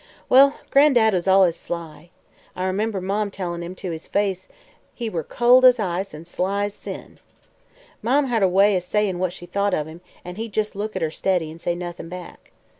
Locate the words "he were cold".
4.95-5.63